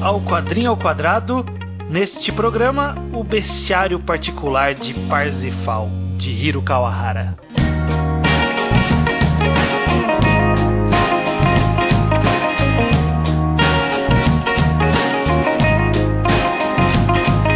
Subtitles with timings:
[0.00, 1.44] ao Quadrinho ao Quadrado.
[1.90, 5.88] Neste programa, o bestiário particular de Parsifal,
[6.18, 7.38] de Hiro Kawahara.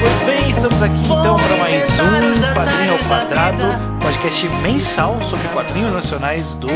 [0.01, 3.65] Pois bem, estamos aqui então para mais um Quadrinho ao Quadrado,
[4.01, 6.69] podcast mensal sobre quadrinhos nacionais do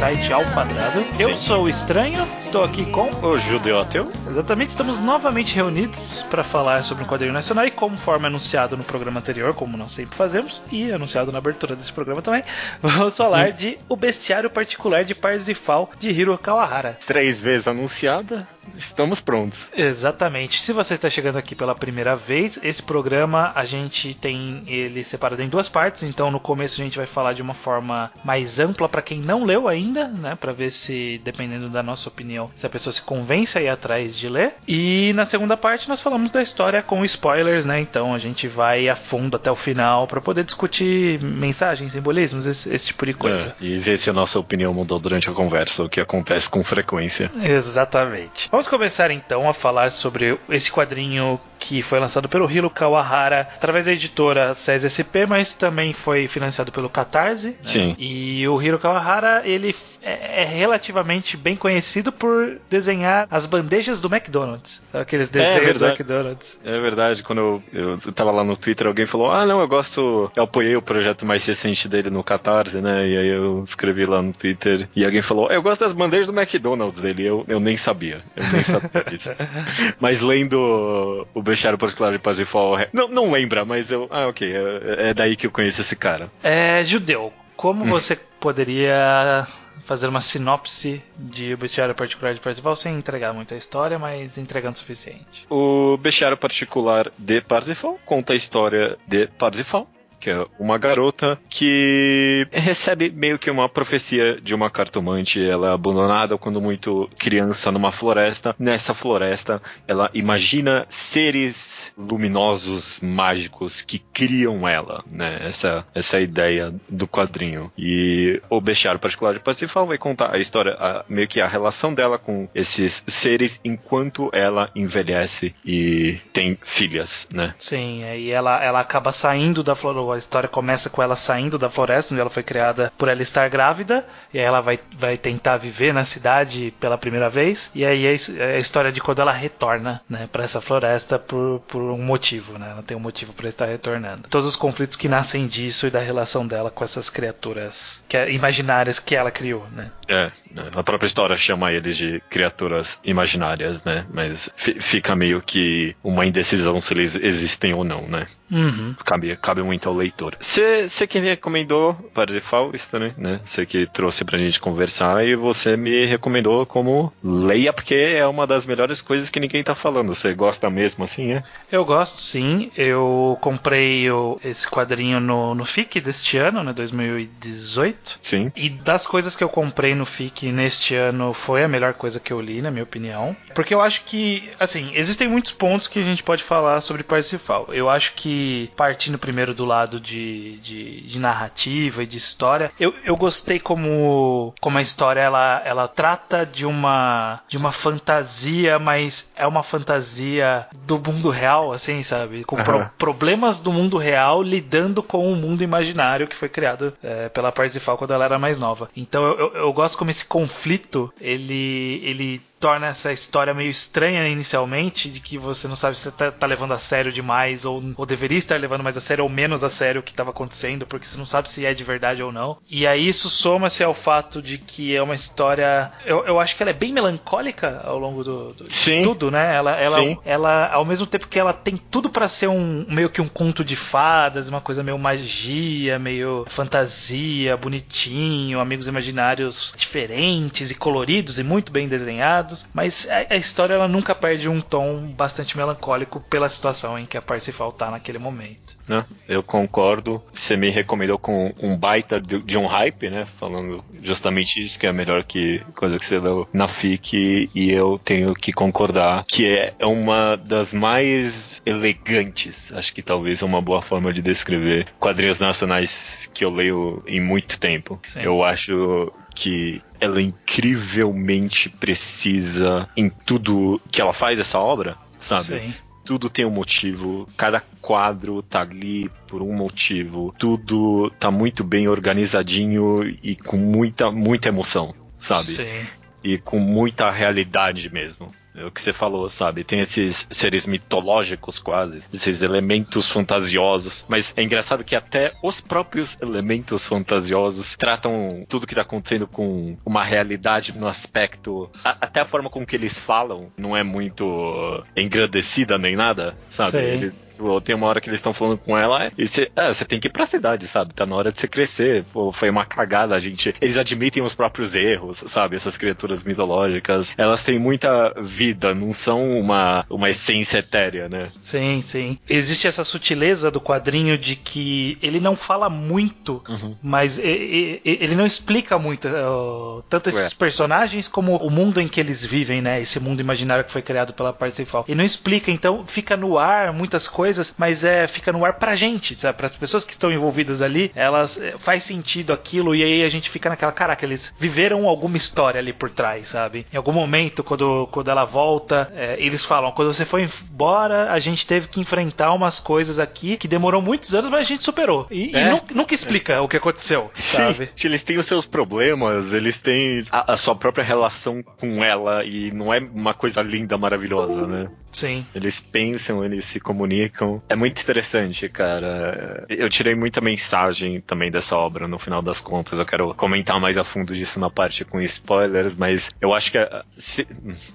[0.00, 1.04] site Ao Quadrado.
[1.18, 4.10] Eu sou o Estranho, estou aqui com O judeu ateu?
[4.26, 9.20] Exatamente, estamos novamente reunidos para falar sobre um quadrinho nacional e conforme anunciado no programa
[9.20, 12.42] anterior, como nós sempre fazemos, e anunciado na abertura desse programa também,
[12.80, 16.98] vamos falar de O Bestiário Particular de Parsifal de Hiro Kawahara.
[17.06, 19.68] Três vezes anunciada, estamos prontos.
[19.76, 20.62] Exatamente.
[20.62, 25.42] Se você está chegando aqui pela primeira vez, esse programa a gente tem ele separado
[25.42, 28.88] em duas partes, então no começo a gente vai falar de uma forma mais ampla
[28.88, 32.70] para quem não leu ainda, né, para ver se dependendo da nossa opinião, se a
[32.70, 34.54] pessoa se convence a ir atrás de ler.
[34.66, 37.80] E na segunda parte nós falamos da história com spoilers, né?
[37.80, 42.72] Então a gente vai a fundo até o final para poder discutir mensagens, simbolismos, esse,
[42.72, 43.54] esse tipo de coisa.
[43.60, 46.62] É, e ver se a nossa opinião mudou durante a conversa, o que acontece com
[46.64, 47.30] frequência.
[47.42, 48.48] Exatamente.
[48.50, 53.84] Vamos começar então a falar sobre esse quadrinho que foi lançado pelo Hiro Kawahara através
[53.84, 57.48] da editora SES SP, mas também foi financiado pelo Catarse.
[57.48, 57.56] Né?
[57.62, 57.96] Sim.
[57.98, 64.08] E o Hiro Kawahara, ele é, é relativamente bem conhecido por desenhar as bandejas do
[64.12, 64.82] McDonald's.
[64.92, 65.92] Aqueles desenhos do verdade.
[65.92, 66.60] McDonald's.
[66.64, 70.32] É verdade, quando eu, eu tava lá no Twitter, alguém falou: Ah, não, eu gosto.
[70.34, 73.06] Eu apoiei o projeto mais recente dele no Catarse, né?
[73.06, 74.88] E aí eu escrevi lá no Twitter.
[74.96, 77.26] E alguém falou: Eu gosto das bandejas do McDonald's dele.
[77.26, 78.22] Eu, eu nem sabia.
[78.34, 79.30] Eu nem sabia disso.
[80.00, 82.76] Mas lendo o Bestiário Particular de Parsifal.
[82.92, 84.08] Não, não lembra, mas eu.
[84.10, 84.52] Ah, ok.
[84.52, 86.30] É, é daí que eu conheço esse cara.
[86.42, 87.32] É judeu.
[87.56, 89.46] Como você poderia
[89.84, 94.76] fazer uma sinopse de O Bestiário Particular de Parsifal sem entregar muita história, mas entregando
[94.76, 95.44] o suficiente?
[95.50, 99.86] O Bestiário Particular de Parsifal conta a história de Parsifal,
[100.20, 105.42] que é uma garota que recebe meio que uma profecia de uma cartomante.
[105.42, 108.54] Ela é abandonada quando muito criança numa floresta.
[108.58, 115.40] Nessa floresta, ela imagina seres luminosos, mágicos que criam ela, né?
[115.42, 117.70] Essa, essa é a ideia do quadrinho.
[117.78, 121.92] E o Bestiário Particular de Parsifal vai contar a história, a- meio que a relação
[121.94, 127.54] dela com esses seres enquanto ela envelhece e tem filhas, né?
[127.58, 129.90] Sim, e ela, ela acaba saindo da floresta.
[130.12, 133.48] A história começa com ela saindo da floresta, onde ela foi criada por ela estar
[133.48, 134.06] grávida.
[134.32, 137.70] E aí ela vai, vai tentar viver na cidade pela primeira vez.
[137.74, 141.60] E aí é é a história de quando ela retorna né, para essa floresta por,
[141.66, 142.58] por um motivo.
[142.58, 142.68] Né?
[142.70, 144.28] Ela tem um motivo para estar retornando.
[144.28, 148.30] Todos os conflitos que nascem disso e da relação dela com essas criaturas que, é-
[148.32, 149.66] imaginárias que ela criou.
[149.72, 149.90] Né?
[150.08, 150.30] É,
[150.76, 154.06] a própria história chama eles de criaturas imaginárias, né?
[154.12, 158.26] Mas fi- fica meio que uma indecisão se eles existem ou não, né?
[158.50, 158.96] Uhum.
[159.04, 160.36] Cabe, cabe muito ao leitor.
[160.40, 163.40] Você que me recomendou Parsifal, Stanley, né?
[163.44, 168.46] Você que trouxe pra gente conversar e você me recomendou como leia, porque é uma
[168.48, 170.12] das melhores coisas que ninguém tá falando.
[170.14, 171.44] Você gosta mesmo assim, é?
[171.70, 172.72] Eu gosto, sim.
[172.76, 178.18] Eu comprei o- esse quadrinho no, no FIC deste ano, né, 2018.
[178.20, 178.50] Sim.
[178.56, 182.32] E das coisas que eu comprei no FIC neste ano, foi a melhor coisa que
[182.32, 183.36] eu li, na minha opinião.
[183.54, 187.66] Porque eu acho que, assim, existem muitos pontos que a gente pode falar sobre Parsifal.
[187.70, 192.94] Eu acho que, partindo primeiro do lado de, de, de narrativa e de história, eu,
[193.04, 199.30] eu gostei como, como a história ela, ela trata de uma, de uma fantasia, mas
[199.36, 202.44] é uma fantasia do mundo real, assim, sabe?
[202.44, 202.90] Com pro- Aham.
[202.98, 207.96] problemas do mundo real lidando com o mundo imaginário que foi criado é, pela Parsifal
[207.98, 208.88] quando ela era mais nova.
[208.96, 214.28] Então eu, eu, eu gosto como esse conflito ele, ele torna essa história meio estranha
[214.28, 217.82] inicialmente, de que você não sabe se você tá, tá levando a sério demais ou,
[217.96, 220.86] ou deveria estar levando mais a sério ou menos a sério o que estava acontecendo,
[220.86, 222.58] porque você não sabe se é de verdade ou não.
[222.68, 225.90] E aí isso soma-se ao fato de que é uma história.
[226.04, 229.56] Eu, eu acho que ela é bem melancólica ao longo do, do de tudo, né?
[229.56, 230.18] Ela, ela, Sim.
[230.24, 233.64] ela, ao mesmo tempo que ela tem tudo pra ser um meio que um conto
[233.64, 241.42] de fadas, uma coisa meio magia, meio fantasia, bonitinho, amigos imaginários diferentes e coloridos e
[241.42, 246.48] muito bem desenhados, mas a, a história ela nunca perde um tom bastante melancólico pela
[246.48, 248.78] situação em que a Parsifal tá naquele momento.
[248.88, 249.04] né?
[249.28, 250.22] Eu concordo.
[250.34, 253.26] Você me recomendou com um baita de, de um hype, né?
[253.38, 257.50] Falando justamente isso, que é a melhor que, coisa que você deu na FIC.
[257.54, 263.44] E eu tenho que concordar que é uma das mais elegantes, acho que talvez é
[263.44, 268.00] uma boa forma de descrever quadrinhos nacionais que eu leio em muito tempo.
[268.02, 268.20] Sim.
[268.22, 274.96] Eu acho que ela é incrivelmente precisa em tudo que ela faz, essa obra.
[275.20, 275.44] sabe?
[275.44, 275.74] Sim
[276.10, 281.86] tudo tem um motivo, cada quadro tá ali por um motivo, tudo tá muito bem
[281.86, 285.52] organizadinho e com muita, muita emoção, sabe?
[285.52, 285.86] Sim.
[286.24, 288.34] E com muita realidade mesmo.
[288.54, 289.64] É o que você falou, sabe?
[289.64, 294.04] Tem esses seres mitológicos quase, esses elementos fantasiosos.
[294.08, 299.76] Mas é engraçado que até os próprios elementos fantasiosos tratam tudo que tá acontecendo com
[299.84, 301.70] uma realidade no aspecto.
[301.84, 306.78] A, até a forma com que eles falam não é muito engrandecida nem nada, sabe?
[306.78, 310.08] Eles, tem uma hora que eles estão falando com ela e você, ah, tem que
[310.08, 310.94] ir pra cidade, sabe?
[310.94, 312.04] Tá na hora de você crescer.
[312.12, 313.54] Pô, foi uma cagada, a gente.
[313.60, 315.56] Eles admitem os próprios erros, sabe?
[315.56, 317.14] Essas criaturas mitológicas.
[317.16, 321.28] Elas têm muita vida, não são uma, uma essência etérea, né?
[321.42, 322.18] Sim, sim.
[322.26, 326.74] Existe essa sutileza do quadrinho de que ele não fala muito, uhum.
[326.82, 330.36] mas ele não explica muito uh, tanto esses Ué.
[330.38, 332.80] personagens como o mundo em que eles vivem, né?
[332.80, 334.86] Esse mundo imaginário que foi criado pela Parsifal.
[334.88, 338.74] Ele não explica, então fica no ar muitas coisas, mas é fica no ar pra
[338.74, 339.36] gente, sabe?
[339.36, 343.08] Para as pessoas que estão envolvidas ali, elas é, faz sentido aquilo e aí a
[343.10, 346.64] gente fica naquela, caraca, eles viveram alguma história ali por trás, sabe?
[346.72, 351.18] Em algum momento quando, quando ela volta é, eles falam: quando você foi embora, a
[351.18, 355.06] gente teve que enfrentar umas coisas aqui que demorou muitos anos, mas a gente superou.
[355.10, 355.48] E, é?
[355.48, 356.40] e nunca, nunca, explica é.
[356.40, 357.70] o que aconteceu, sabe?
[357.82, 362.50] eles têm os seus problemas, eles têm a, a, sua própria relação com ela e
[362.52, 364.70] não é uma coisa linda, maravilhosa, né?
[364.92, 365.24] Sim.
[365.34, 367.42] Eles pensam, eles se comunicam.
[367.48, 369.44] É muito interessante, cara.
[369.48, 372.78] Eu tirei muita mensagem também dessa obra no final das contas.
[372.78, 376.58] Eu quero comentar mais a fundo disso na parte com spoilers, mas eu acho que.
[376.98, 377.26] Se,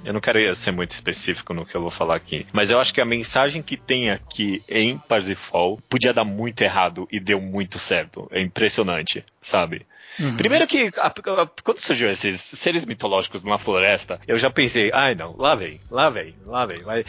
[0.04, 2.94] eu não quero ser muito específico no que eu vou falar aqui, mas eu acho
[2.94, 7.80] que a mensagem que tem aqui em Parsifal podia dar muito errado e deu muito
[7.80, 8.28] certo.
[8.32, 9.86] É impressionante, sabe?
[10.20, 10.38] Uhum.
[10.38, 15.16] Primeiro que, a, a, quando surgiu esses seres mitológicos numa floresta, eu já pensei, ai
[15.16, 16.82] não, lá vem, lá vem, lá vem.
[16.84, 17.06] Vai,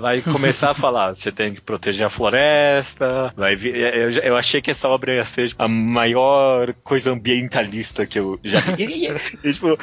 [0.00, 3.32] vai começar a falar, você tem que proteger a floresta.
[3.36, 8.18] Vai vir, eu, eu achei que essa obra ia ser a maior coisa ambientalista que
[8.18, 9.08] eu já vi.
[9.44, 9.78] e, tipo,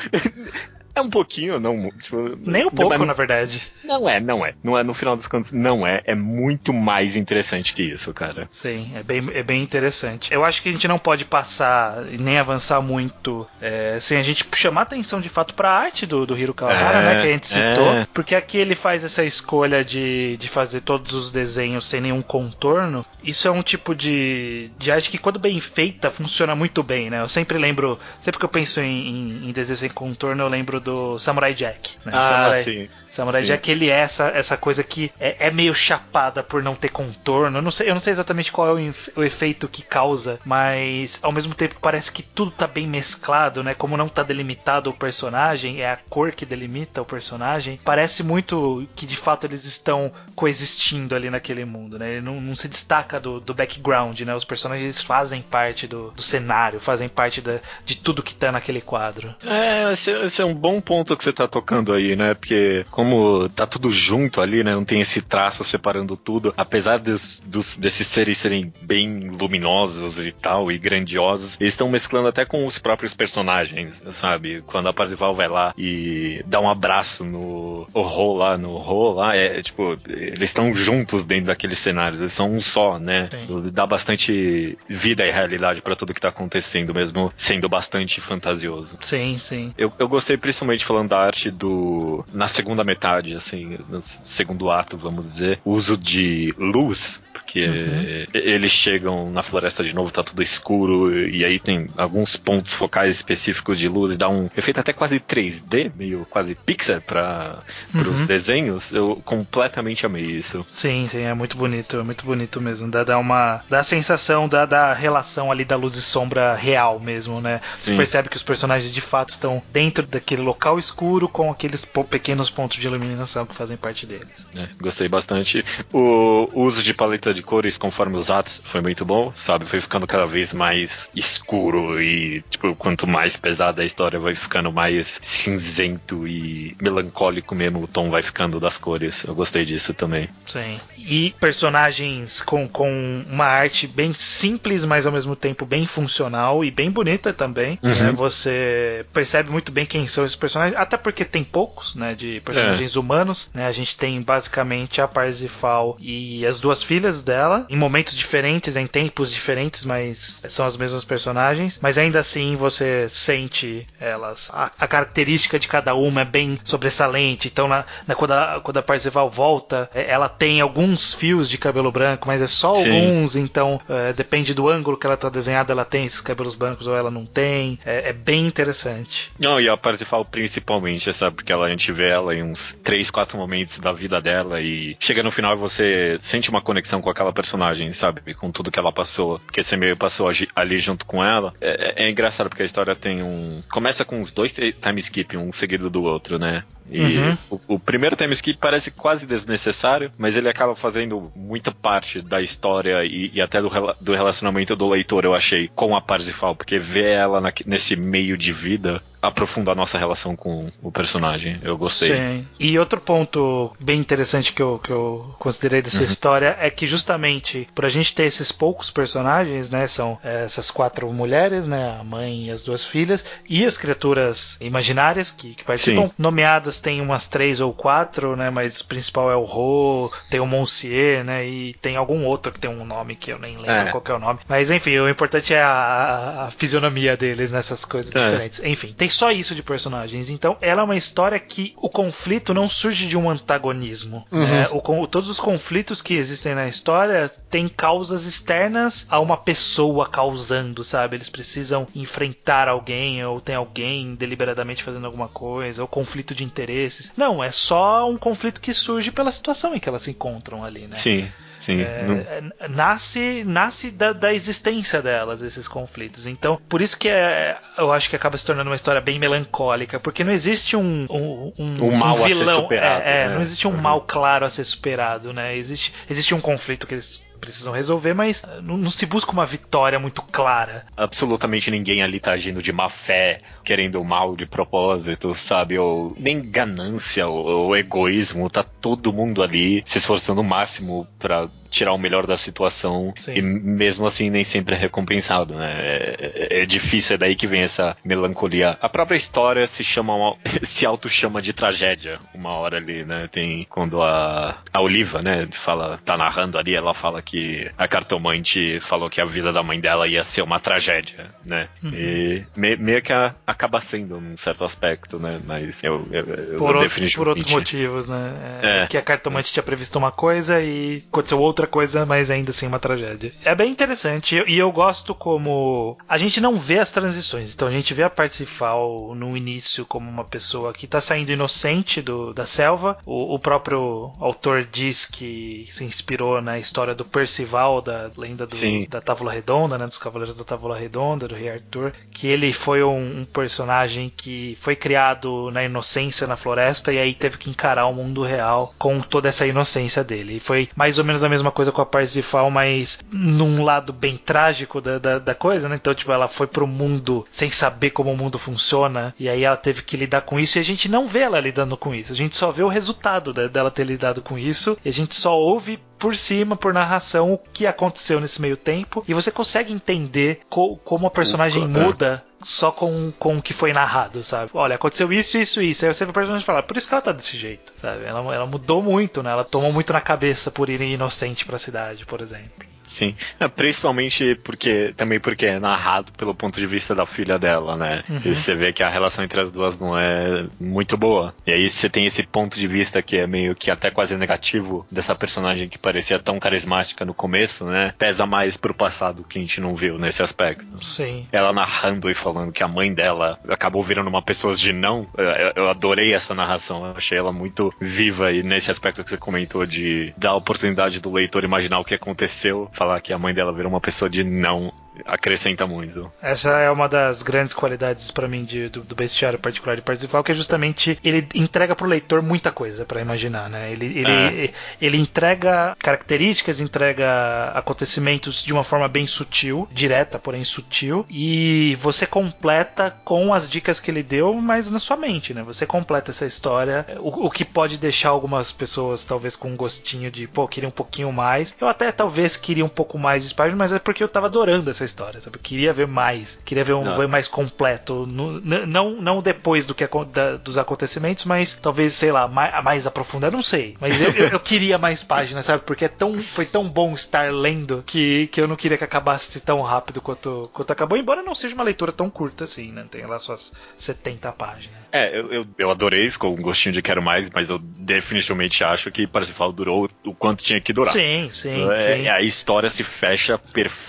[0.97, 1.89] é um pouquinho, não.
[1.91, 3.61] Tipo, Nem um pouco, na verdade.
[3.83, 4.53] Não é, não é.
[4.63, 6.01] Não é, no final das contas, não é.
[6.05, 8.47] É muito mais interessante que isso, cara.
[8.51, 10.33] Sim, é bem, é bem interessante.
[10.33, 14.45] Eu acho que a gente não pode passar nem avançar muito é, sem a gente
[14.53, 17.21] chamar atenção de fato pra arte do, do Hiro Kawahara, é, né?
[17.21, 17.93] Que a gente citou.
[17.93, 18.07] É.
[18.13, 23.05] Porque aqui ele faz essa escolha de, de fazer todos os desenhos sem nenhum contorno.
[23.23, 27.21] Isso é um tipo de, de arte que, quando bem feita, funciona muito bem, né?
[27.21, 30.79] Eu sempre lembro, sempre que eu penso em, em, em desenho sem contorno, eu lembro
[30.87, 31.97] do Samurai Jack.
[32.05, 32.13] Né?
[32.15, 32.89] Ah, Samurai, sim.
[33.17, 33.47] Samurai Sim.
[33.47, 37.57] Jack ele é essa, essa coisa que é, é, meio chapada por não ter contorno.
[37.57, 41.19] Eu não sei, eu não sei exatamente qual é o, o, efeito que causa, mas
[41.23, 43.73] ao mesmo tempo parece que tudo tá bem mesclado, né?
[43.73, 47.79] Como não tá delimitado o personagem, é a cor que delimita o personagem.
[47.83, 52.11] Parece muito que de fato eles estão coexistindo ali naquele mundo, né?
[52.11, 54.35] Ele não, não se destaca do, do background, né?
[54.35, 58.81] Os personagens fazem parte do, do cenário, fazem parte da, de tudo que tá naquele
[58.81, 59.35] quadro.
[59.43, 62.35] É, esse, esse é um bom ponto que você tá tocando aí, né?
[62.35, 64.73] Porque como como tá tudo junto ali, né?
[64.73, 66.53] Não tem esse traço separando tudo.
[66.57, 72.27] Apesar dos, dos, desses seres serem bem luminosos e tal, e grandiosos, eles estão mesclando
[72.27, 74.61] até com os próprios personagens, sabe?
[74.67, 79.35] Quando a Pazival vai lá e dá um abraço no Ro lá, no Ro lá,
[79.35, 83.29] é, é tipo, eles estão juntos dentro daqueles cenários, eles são um só, né?
[83.31, 83.71] Sim.
[83.71, 88.97] Dá bastante vida e realidade para tudo que tá acontecendo, mesmo sendo bastante fantasioso.
[89.01, 89.73] Sim, sim.
[89.77, 92.25] Eu, eu gostei principalmente falando da arte do.
[92.33, 98.25] Na segunda metade assim, no segundo ato, vamos dizer, uso de luz porque uhum.
[98.33, 103.15] eles chegam na floresta de novo, tá tudo escuro, e aí tem alguns pontos focais
[103.15, 107.59] específicos de luz e dá um efeito até quase 3D, meio quase pixel para
[107.95, 108.01] uhum.
[108.01, 108.91] os desenhos.
[108.91, 110.65] Eu completamente amei isso.
[110.67, 112.91] Sim, sim, é muito bonito, é muito bonito mesmo.
[112.91, 113.63] Dá, dá uma.
[113.69, 117.61] dá a sensação da, da relação ali da luz e sombra real mesmo, né?
[117.75, 117.91] Sim.
[117.91, 122.49] Você percebe que os personagens de fato estão dentro daquele local escuro com aqueles pequenos
[122.49, 124.47] pontos de iluminação que fazem parte deles.
[124.53, 125.63] É, gostei bastante.
[125.93, 129.65] O uso de paleta de cores conforme os atos foi muito bom, sabe?
[129.65, 134.71] Foi ficando cada vez mais escuro e, tipo, quanto mais pesada a história vai ficando
[134.71, 139.23] mais cinzento e melancólico mesmo o tom vai ficando das cores.
[139.23, 140.29] Eu gostei disso também.
[140.45, 140.79] Sim.
[140.97, 146.71] E personagens com, com uma arte bem simples, mas ao mesmo tempo bem funcional e
[146.71, 147.79] bem bonita também.
[147.81, 147.93] Uhum.
[147.93, 148.11] Né?
[148.11, 152.95] Você percebe muito bem quem são esses personagens, até porque tem poucos, né, de personagens
[152.95, 152.99] é.
[152.99, 153.49] humanos.
[153.53, 153.67] Né?
[153.67, 158.87] A gente tem basicamente a Parzifal e as duas filhas dela, em momentos diferentes, em
[158.87, 161.79] tempos diferentes, mas são as mesmas personagens.
[161.81, 164.49] Mas ainda assim você sente elas.
[164.51, 167.47] A, a característica de cada uma é bem sobressalente.
[167.47, 171.57] Então, na, na, quando, a, quando a Parzival volta, é, ela tem alguns fios de
[171.57, 172.89] cabelo branco, mas é só Sim.
[172.89, 173.35] alguns.
[173.35, 176.95] Então, é, depende do ângulo que ela tá desenhada, ela tem esses cabelos brancos ou
[176.95, 177.77] ela não tem.
[177.85, 179.31] É, é bem interessante.
[179.37, 181.35] Não, e a Parzival principalmente, sabe?
[181.35, 184.95] Porque ela, a gente vê ela em uns 3, 4 momentos da vida dela e
[184.99, 188.33] chega no final você sente uma conexão com aquela personagem, sabe?
[188.35, 189.39] Com tudo que ela passou.
[189.39, 191.51] Porque você meio passou ali junto com ela.
[191.59, 193.61] É, é engraçado porque a história tem um.
[193.71, 196.63] Começa com os dois time skip, um seguido do outro, né?
[196.89, 197.37] E uhum.
[197.49, 202.41] o, o, primeiro time skip parece quase desnecessário, mas ele acaba fazendo muita parte da
[202.41, 203.69] história e, e até do,
[203.99, 208.37] do, relacionamento do leitor, eu achei, com a Parsifal, porque ver ela na, nesse meio
[208.37, 211.59] de vida aprofunda a nossa relação com o personagem.
[211.61, 212.15] Eu gostei.
[212.15, 212.47] Sim.
[212.59, 216.05] E outro ponto bem interessante que eu, que eu considerei dessa uhum.
[216.05, 219.87] história é que justamente por a gente ter esses poucos personagens, né?
[219.87, 221.97] São é, essas quatro mulheres, né?
[221.99, 226.13] A mãe e as duas filhas, e as criaturas imaginárias que, que participam, Sim.
[226.17, 228.49] nomeadas tem umas três ou quatro, né?
[228.49, 231.47] Mas o principal é o Ro, tem o Monsieur, né?
[231.47, 233.91] E tem algum outro que tem um nome que eu nem lembro é.
[233.91, 234.39] qual é o nome.
[234.47, 238.23] Mas enfim, o importante é a, a, a fisionomia deles nessas coisas é.
[238.23, 238.63] diferentes.
[238.63, 240.29] Enfim, tem só isso de personagens.
[240.29, 244.25] Então, ela é uma história que o conflito não surge de um antagonismo.
[244.31, 244.45] Uhum.
[244.45, 244.67] Né?
[244.71, 250.83] O, todos os conflitos que existem na história têm causas externas a uma pessoa causando,
[250.83, 251.17] sabe?
[251.17, 256.67] Eles precisam enfrentar alguém ou tem alguém deliberadamente fazendo alguma coisa, ou conflito de interesse
[256.67, 257.11] interesses.
[257.15, 260.87] Não, é só um conflito que surge pela situação em que elas se encontram ali,
[260.87, 260.97] né?
[260.97, 261.31] Sim.
[261.67, 266.25] Sim, é, é, nasce nasce da, da, existência delas, esses conflitos.
[266.25, 269.99] Então, por isso que é, eu acho que acaba se tornando uma história bem melancólica,
[269.99, 272.47] porque não existe um, um, um, um mal vilão.
[272.47, 273.33] A ser superado, é, é, né?
[273.33, 273.81] Não existe um uhum.
[273.81, 275.57] mal claro a ser superado, né?
[275.57, 279.99] Existe, existe um conflito que eles precisam resolver, mas não, não, se busca uma vitória
[279.99, 280.85] muito clara.
[280.95, 285.77] Absolutamente ninguém ali tá agindo de má fé, querendo mal de propósito, sabe?
[285.77, 291.47] Ou nem ganância ou, ou egoísmo, tá todo mundo ali se esforçando o máximo para
[291.69, 293.35] tirar o melhor da situação Sim.
[293.35, 295.75] e mesmo assim nem sempre é recompensado, né?
[295.79, 298.77] É, é, é, difícil, é daí que vem essa melancolia.
[298.81, 303.27] A própria história se chama, se auto-chama de tragédia uma hora ali, né?
[303.31, 308.79] Tem quando a, a Oliva, né, fala, tá narrando ali, ela fala que a cartomante
[308.81, 311.67] falou que a vida da mãe dela ia ser uma tragédia, né?
[311.83, 311.91] Uhum.
[311.93, 315.39] E me, meio que a, acaba sendo num certo aspecto, né?
[315.45, 317.17] Mas eu, eu, eu por, definitivamente...
[317.17, 318.33] por outros motivos, né?
[318.61, 318.87] É, é.
[318.87, 322.79] que a cartomante tinha previsto uma coisa e aconteceu outra coisa, mas ainda assim uma
[322.79, 323.33] tragédia.
[323.43, 327.53] É bem interessante e eu gosto como a gente não vê as transições.
[327.53, 332.01] Então a gente vê a Parsifal no início como uma pessoa que está saindo inocente
[332.01, 332.97] do, da selva.
[333.05, 338.55] O, o, próprio autor diz que se inspirou na história do Percival, da lenda do,
[338.89, 342.83] da Távola Redonda, né, dos Cavaleiros da Távola Redonda, do Rei Arthur, que ele foi
[342.83, 347.87] um, um personagem que foi criado na inocência na floresta e aí teve que encarar
[347.87, 350.37] o mundo real com toda essa inocência dele.
[350.37, 353.93] E foi mais ou menos a mesma mesma coisa com a Parsifal, mas num lado
[353.93, 355.75] bem trágico da, da, da, coisa, né?
[355.75, 359.57] Então, tipo, ela foi pro mundo sem saber como o mundo funciona, e aí ela
[359.57, 362.11] teve que lidar com isso, e a gente não vê ela lidando com isso.
[362.11, 365.37] A gente só vê o resultado dela ter lidado com isso, e a gente só
[365.37, 370.41] ouve por cima, por narração, o que aconteceu nesse meio tempo, e você consegue entender
[370.49, 371.67] co como a personagem é.
[371.67, 374.51] muda só com, com o que foi narrado, sabe?
[374.53, 375.85] Olha, aconteceu isso, isso, isso.
[375.85, 378.05] Aí você vê o personagem falar, por isso que ela tá desse jeito, sabe?
[378.05, 379.31] Ela, ela mudou muito, né?
[379.31, 382.76] Ela tomou muito na cabeça por ir inocente pra cidade, por exemplo.
[382.97, 383.15] Sim.
[383.39, 384.93] É, principalmente porque.
[384.97, 388.03] Também porque é narrado pelo ponto de vista da filha dela, né?
[388.09, 388.21] Uhum.
[388.25, 391.33] E você vê que a relação entre as duas não é muito boa.
[391.45, 394.85] E aí você tem esse ponto de vista que é meio que até quase negativo
[394.91, 397.93] dessa personagem que parecia tão carismática no começo, né?
[397.97, 400.83] Pesa mais pro passado que a gente não viu nesse aspecto.
[400.83, 401.27] Sim.
[401.31, 405.07] Ela narrando e falando que a mãe dela acabou virando uma pessoa de não.
[405.55, 406.85] Eu adorei essa narração.
[406.85, 410.99] Eu achei ela muito viva e nesse aspecto que você comentou de dar a oportunidade
[410.99, 414.23] do leitor imaginar o que aconteceu falar que a mãe dela virou uma pessoa de
[414.23, 414.71] não
[415.05, 416.11] acrescenta muito.
[416.21, 420.23] Essa é uma das grandes qualidades para mim de, do, do, bestiário particular de Parsifal,
[420.23, 423.71] que é justamente ele entrega pro leitor muita coisa para imaginar, né?
[423.71, 424.53] Ele, ele, é.
[424.81, 432.05] ele entrega características, entrega acontecimentos de uma forma bem sutil, direta, porém sutil, e você
[432.05, 435.43] completa com as dicas que ele deu, mas na sua mente, né?
[435.43, 440.09] Você completa essa história, o, o que pode deixar algumas pessoas talvez com um gostinho
[440.11, 441.55] de, pô, queria um pouquinho mais.
[441.59, 444.69] Eu até talvez queria um pouco mais de páginas, mas é porque eu tava adorando
[444.69, 445.37] essa história, sabe?
[445.37, 449.75] Eu queria ver mais, queria ver um ver mais completo, no, não não depois do
[449.75, 453.75] que da, dos acontecimentos, mas talvez sei lá mais, mais aprofundado, não sei.
[453.79, 455.63] Mas eu, eu, eu, queria mais páginas, sabe?
[455.63, 459.39] Porque é tão foi tão bom estar lendo que, que eu não queria que acabasse
[459.41, 462.85] tão rápido quanto quanto acabou, embora não seja uma leitura tão curta assim, né?
[462.89, 464.77] Tem lá suas 70 páginas.
[464.91, 468.91] É, eu, eu, eu adorei, ficou um gostinho de quero mais, mas eu definitivamente acho
[468.91, 470.93] que Parsifal durou o quanto tinha que durar.
[470.93, 472.07] Sim, sim, é, sim.
[472.07, 473.86] A história se fecha perfeitamente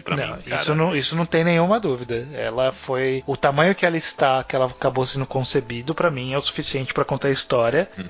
[0.00, 0.42] para mim.
[0.44, 0.56] Cara.
[0.56, 2.28] Isso não, isso não tem nenhuma dúvida.
[2.32, 6.38] Ela foi o tamanho que ela está, que ela acabou sendo concebido para mim é
[6.38, 7.88] o suficiente para contar a história.
[7.98, 8.04] Hum.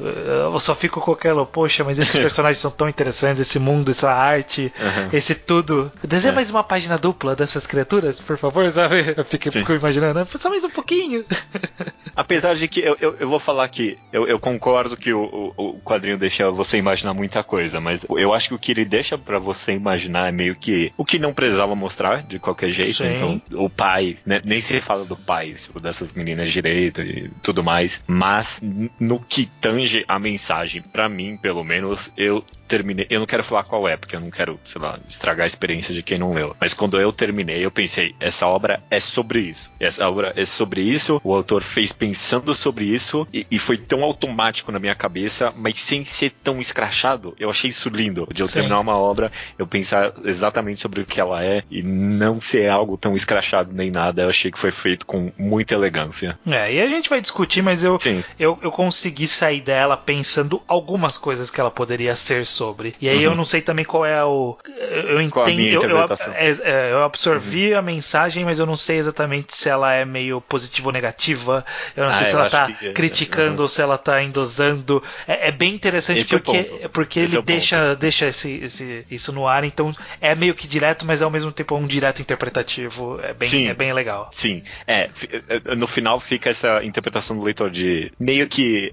[0.53, 4.13] Eu só fico com aquela, poxa, mas esses personagens são tão interessantes, esse mundo, essa
[4.13, 5.09] arte, uhum.
[5.13, 5.91] esse tudo.
[6.03, 6.35] Desenha é.
[6.35, 9.15] mais uma página dupla dessas criaturas, por favor, sabe?
[9.17, 11.25] Eu fico, fico imaginando, só mais um pouquinho.
[12.15, 15.69] Apesar de que eu, eu, eu, vou falar que eu, eu concordo que o, o,
[15.69, 19.17] o, quadrinho deixa você imaginar muita coisa, mas eu acho que o que ele deixa
[19.17, 22.97] para você imaginar é meio que o que não precisava mostrar de qualquer jeito.
[22.97, 23.15] Sim.
[23.15, 27.63] Então, o pai, né, nem se fala do pai, tipo, dessas meninas direito e tudo
[27.63, 28.61] mais, mas
[28.99, 33.07] no que tange a mensagem, para mim, pelo menos, eu terminei.
[33.11, 35.93] Eu não quero falar qual é, porque eu não quero, sei lá, estragar a experiência
[35.93, 36.57] de quem não leu.
[36.61, 39.71] Mas quando eu terminei, eu pensei, essa obra é sobre isso.
[39.81, 41.21] Essa obra é sobre isso.
[41.25, 45.81] O autor fez pensando sobre isso e, e foi tão automático na minha cabeça, mas
[45.81, 47.35] sem ser tão escrachado.
[47.41, 48.29] Eu achei isso lindo.
[48.33, 48.55] De eu Sim.
[48.55, 52.97] terminar uma obra, eu pensar exatamente sobre o que ela é e não ser algo
[52.97, 54.23] tão escrachado nem nada.
[54.23, 56.39] Eu achei que foi feito com muita elegância.
[56.47, 57.99] É, e a gente vai discutir, mas eu,
[58.39, 62.60] eu, eu consegui sair dela pensando algumas coisas que ela poderia ser sobre.
[63.01, 63.33] E aí uhum.
[63.33, 64.57] eu não sei também qual é o.
[65.09, 65.61] Eu entendo.
[65.61, 65.99] Eu, eu,
[66.35, 67.79] é, é, eu, absorvi uhum.
[67.79, 71.65] a mensagem, mas eu não sei exatamente se ela é meio positiva ou negativa.
[71.97, 72.93] Eu não ah, sei se ela tá que...
[72.93, 73.63] criticando uhum.
[73.63, 75.03] ou se ela tá endosando.
[75.27, 79.33] É, é bem interessante esse porque, é porque ele é deixa, deixa esse, esse, isso
[79.33, 83.21] no ar, então é meio que direto, mas ao mesmo tempo é um direto interpretativo.
[83.23, 83.69] É bem, Sim.
[83.69, 84.31] é bem legal.
[84.33, 84.63] Sim.
[84.87, 85.09] É,
[85.77, 88.91] no final fica essa interpretação do leitor de meio que.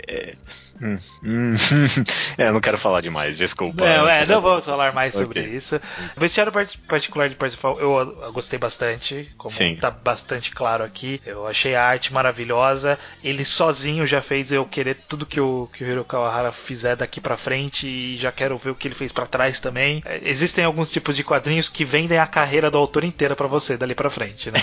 [0.81, 1.55] Hum, hum,
[2.37, 3.83] é, eu não quero falar demais, desculpa.
[3.83, 5.55] Não, é, não vamos falar mais sobre okay.
[5.55, 5.79] isso.
[6.15, 6.51] O vestiário
[6.87, 9.75] particular de Parsifal eu, gostei bastante, como Sim.
[9.75, 11.21] tá bastante claro aqui.
[11.25, 12.97] Eu achei a arte maravilhosa.
[13.23, 17.19] Ele sozinho já fez eu querer tudo que o, que o Hiro Kawahara fizer daqui
[17.19, 20.01] para frente e já quero ver o que ele fez para trás também.
[20.05, 23.77] É, existem alguns tipos de quadrinhos que vendem a carreira do autor inteira para você
[23.77, 24.59] dali para frente, né?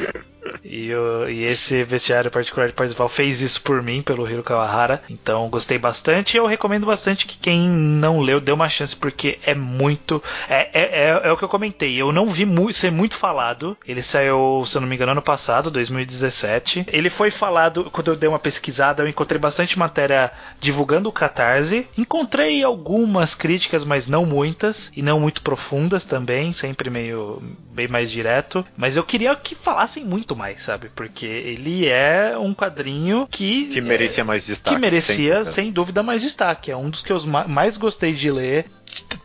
[0.64, 5.02] e, o, e esse vestiário particular de Parsifal fez isso por mim, pelo Hiro Kawahara.
[5.10, 8.94] Então então gostei bastante e eu recomendo bastante que quem não leu dê uma chance,
[8.94, 10.22] porque é muito.
[10.48, 11.96] É, é, é, é o que eu comentei.
[11.96, 13.76] Eu não vi mu ser muito falado.
[13.86, 16.86] Ele saiu, se eu não me engano, ano passado, 2017.
[16.86, 21.88] Ele foi falado, quando eu dei uma pesquisada, eu encontrei bastante matéria divulgando o Catarse.
[21.98, 24.92] Encontrei algumas críticas, mas não muitas.
[24.94, 28.64] E não muito profundas também, sempre meio bem mais direto.
[28.76, 30.88] Mas eu queria que falassem muito mais, sabe?
[30.94, 33.66] Porque ele é um quadrinho que.
[33.66, 34.76] Que merecia mais destaque.
[34.76, 36.70] Que merecia merecia, sem dúvida, mais destaque.
[36.70, 37.18] É um dos que eu
[37.48, 38.66] mais gostei de ler.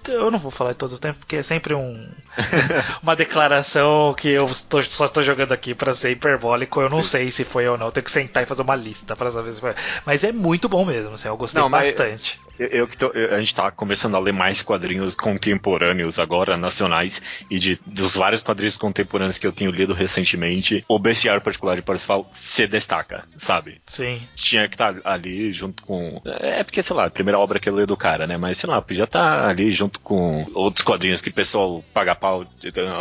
[0.07, 2.07] Eu não vou falar de todos os tempos, porque é sempre um,
[3.03, 6.81] uma declaração que eu tô, só estou jogando aqui para ser hiperbólico.
[6.81, 7.09] Eu não Sim.
[7.09, 7.87] sei se foi ou não.
[7.87, 9.73] Eu tenho que sentar e fazer uma lista para saber se foi.
[10.05, 11.13] Mas é muito bom mesmo.
[11.13, 12.39] Assim, eu gostei não, bastante.
[12.57, 17.57] Eu, eu, eu, a gente tá começando a ler mais quadrinhos contemporâneos agora, nacionais, e
[17.59, 22.27] de, dos vários quadrinhos contemporâneos que eu tenho lido recentemente, o Bestiário Particular de Parsifal
[22.31, 23.79] se destaca, sabe?
[23.85, 24.21] Sim.
[24.35, 26.21] Tinha que estar tá ali junto com.
[26.25, 28.37] É porque, sei lá, a primeira obra que eu leio do cara, né?
[28.37, 32.13] Mas sei lá, podia estar tá ali junto com outros quadrinhos que o pessoal paga
[32.13, 32.45] pau,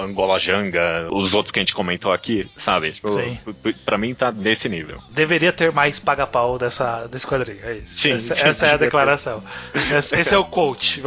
[0.02, 2.92] Angola Janga, os outros que a gente comentou aqui, sabe?
[2.92, 3.38] Tipo, Sim.
[3.84, 4.98] Pra mim tá nesse nível.
[5.10, 8.00] Deveria ter mais paga-pau dessa, desse quadrinho, é isso.
[8.00, 9.42] Sim, essa, sim, essa é a declaração.
[10.18, 11.02] Esse é o coach.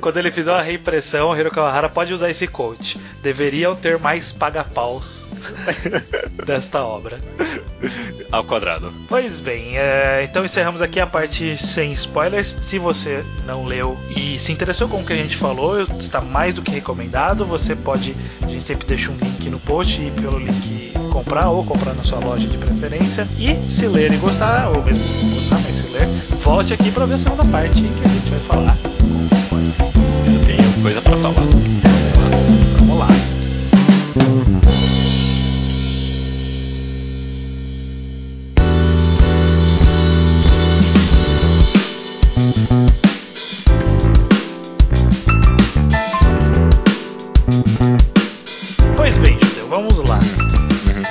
[0.00, 2.96] Quando ele fizer uma reimpressão, o Hiro Kawahara pode usar esse coach.
[3.22, 5.26] Deveriam ter mais paga-paus
[6.46, 7.18] desta obra.
[8.30, 8.92] Ao quadrado.
[9.08, 12.56] Pois bem, é, então encerramos aqui a parte sem spoilers.
[12.60, 16.54] Se você não leu e se interessou com o que a gente falou, está mais
[16.54, 17.46] do que recomendado.
[17.46, 21.64] Você pode, a gente sempre deixa um link no post e pelo link comprar ou
[21.64, 23.26] comprar na sua loja de preferência.
[23.38, 26.06] E se ler e gostar, ou mesmo gostar, mas se ler,
[26.42, 29.94] volte aqui para ver a segunda parte que a gente vai falar com spoilers.
[30.26, 31.93] Eu tenho coisa para falar.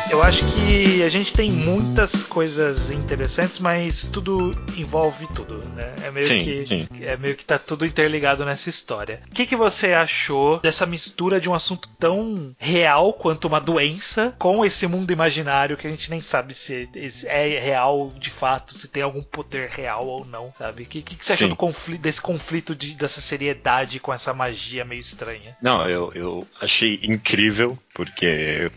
[0.10, 5.94] Eu acho que a gente tem muitas coisas interessantes, mas tudo envolve tudo, né?
[6.04, 6.88] É meio Sim, que sim.
[7.02, 9.22] é meio que tá tudo interligado nessa história.
[9.30, 14.36] O que, que você achou dessa mistura de um assunto tão real quanto uma doença
[14.40, 16.90] com esse mundo imaginário que a gente nem sabe se
[17.26, 20.84] é real de fato, se tem algum poder real ou não, sabe?
[20.84, 24.34] O que, que, que você achou do conflito, desse conflito de- dessa seriedade com essa
[24.34, 25.56] magia meio estranha?
[25.62, 28.72] Não, eu, eu achei incrível, porque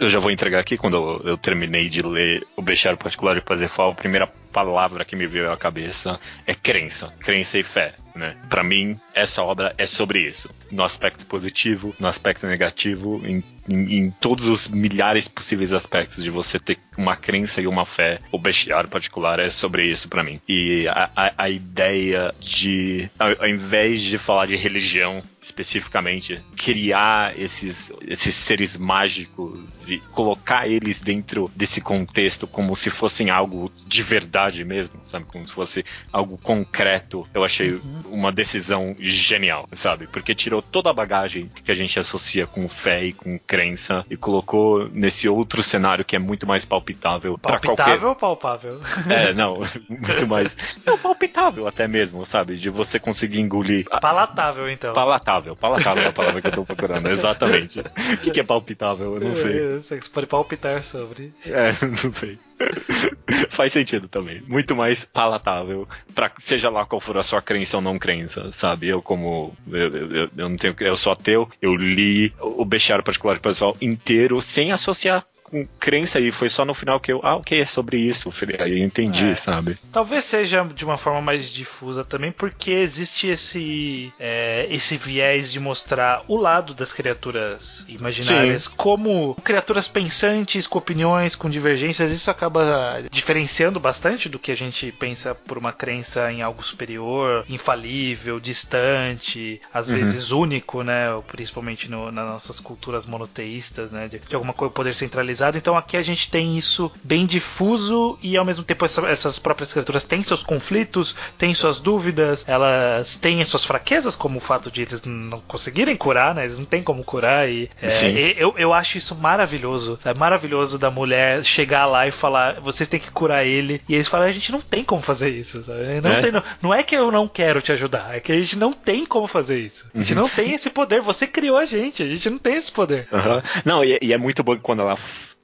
[0.00, 3.90] eu, já vou entregar aqui, quando eu, terminei de ler O Bestiário Particular de Parzifal,
[3.90, 4.26] a primeira
[4.64, 8.36] palavra que me veio à cabeça é crença, crença e fé, né?
[8.48, 13.98] Para mim, essa obra é sobre isso, no aspecto positivo, no aspecto negativo, em, em,
[13.98, 18.18] em todos os milhares possíveis aspectos de você ter uma crença e uma fé.
[18.32, 20.40] O Bestiário Particular é sobre isso para mim.
[20.48, 27.38] E a, a, a ideia de, ao, ao invés de falar de religião especificamente, criar
[27.38, 34.02] esses, esses seres mágicos e colocar eles dentro desse contexto como se fossem algo de
[34.02, 35.24] verdade mesmo, sabe?
[35.26, 37.26] Como se fosse algo concreto.
[37.34, 40.06] Eu achei uma decisão genial, sabe?
[40.06, 44.16] Porque tirou toda a bagagem que a gente associa com fé e com crença e
[44.16, 48.80] colocou nesse outro cenário que é muito mais palpitável para qualquer Palpitável ou palpável?
[49.10, 50.54] é, não, muito mais.
[50.84, 52.56] Não, palpitável até mesmo, sabe?
[52.56, 53.86] De você conseguir engolir.
[54.00, 54.92] Palatável, então.
[54.92, 57.80] Palatável, palatável é a palavra que eu tô procurando, exatamente.
[57.80, 59.14] O que, que é palpitável?
[59.14, 59.58] Eu não sei.
[59.58, 61.32] É, Você pode palpitar sobre.
[61.46, 62.38] É, não sei.
[63.50, 64.42] Faz sentido também.
[64.46, 68.88] Muito mais palatável para seja lá qual for a sua crença ou não crença, sabe?
[68.88, 73.38] Eu como eu, eu, eu- não tenho, eu sou ateu, eu li o bestiário particular
[73.38, 77.60] pessoal inteiro sem associar com crença e foi só no final que eu, ah, ok,
[77.60, 79.34] é sobre isso, aí eu entendi, É.
[79.34, 79.76] sabe?
[79.92, 85.58] Talvez seja de uma forma mais difusa também, porque existe esse é, esse viés de
[85.60, 92.12] mostrar o lado das criaturas imaginárias como criaturas pensantes, com opiniões, com divergências.
[92.12, 97.44] Isso acaba diferenciando bastante do que a gente pensa por uma crença em algo superior,
[97.48, 99.96] infalível, distante, às Uhum.
[99.96, 101.06] vezes único, né?
[101.26, 104.08] Principalmente no- nas nossas culturas monoteístas, né?
[104.08, 105.37] De, de alguma coisa poder centralizado.
[105.56, 109.72] Então aqui a gente tem isso bem difuso e ao mesmo tempo essa- essas próprias
[109.72, 114.70] criaturas têm seus conflitos, têm suas dúvidas, elas têm as suas fraquezas, como o fato
[114.70, 116.42] de eles não conseguirem curar, né?
[116.44, 120.18] Eles não têm como curar e é, e- eu, eu acho isso maravilhoso, sabe?
[120.18, 123.80] Maravilhoso da mulher chegar lá e falar, vocês têm que curar ele.
[123.88, 126.00] E eles falam, a gente não tem como fazer isso, sabe?
[126.02, 126.20] Não, É.
[126.20, 128.72] tem, não, não é que eu não quero te ajudar, é que a gente não
[128.72, 129.88] tem como fazer isso.
[129.94, 130.20] A gente Uhum.
[130.22, 133.08] não tem esse poder, você criou a gente, a gente não tem esse poder.
[133.12, 133.42] Aham.
[133.64, 134.98] Não, e, e é muito bom quando ela.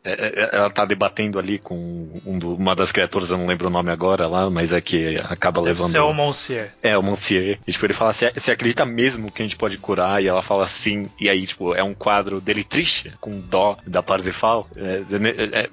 [0.05, 0.13] É,
[0.53, 1.75] é, Ela tá debatendo ali com
[2.25, 5.61] um uma das criaturas, eu não lembro o nome agora lá, mas é que acaba
[5.63, 5.91] Deve levando.
[5.93, 6.71] ser o Monsieur.
[6.83, 7.59] É, o Monsieur.
[7.67, 10.23] E, tipo, ele fala, você acredita mesmo que a gente pode curar?
[10.23, 11.07] E ela fala sim.
[11.19, 14.69] E aí, tipo, é um quadro dele triste, com dó da Parzifal.
[14.77, 15.03] É,